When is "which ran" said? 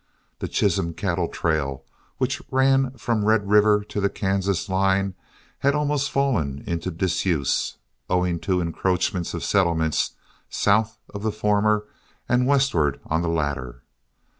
2.17-2.89